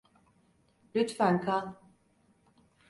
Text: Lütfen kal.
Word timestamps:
Lütfen 0.95 1.39
kal. 1.41 1.73